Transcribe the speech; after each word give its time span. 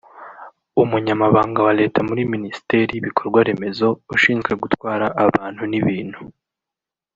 Umunyamabanga 0.83 1.59
wa 1.67 1.73
Leta 1.79 1.99
muri 2.09 2.21
Ministeri 2.33 2.89
y’Ibikorwaremezo 2.93 3.87
ushinzwe 4.15 4.51
gutwara 4.61 5.05
abantu 5.25 5.63
n’ibintu 5.71 6.19